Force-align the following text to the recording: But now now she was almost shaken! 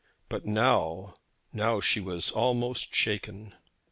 But 0.29 0.47
now 0.47 1.13
now 1.53 1.79
she 1.79 1.99
was 2.01 2.31
almost 2.31 2.95
shaken! 2.95 3.53